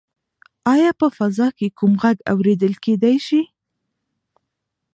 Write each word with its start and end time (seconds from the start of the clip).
ایا 0.73 0.89
په 0.99 1.07
فضا 1.17 1.47
کې 1.57 1.67
کوم 1.77 1.93
غږ 2.01 2.17
اورېدل 2.31 2.73
کیدی 2.83 3.15
شي؟ 3.27 3.41